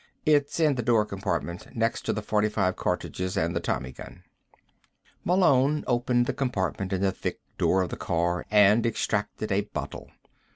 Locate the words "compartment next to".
1.05-2.11